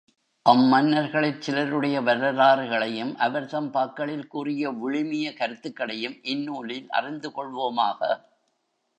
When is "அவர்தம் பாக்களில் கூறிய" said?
3.17-4.71